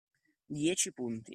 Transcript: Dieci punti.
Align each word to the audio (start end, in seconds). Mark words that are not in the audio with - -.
Dieci 0.47 0.91
punti. 0.93 1.29